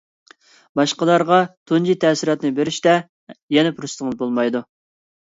[0.79, 1.37] باشقىلارغا
[1.71, 2.95] تۇنجى تەسىراتنى بېرىشتە
[3.59, 4.65] يەنە پۇرسىتىڭىز بولمايدۇ.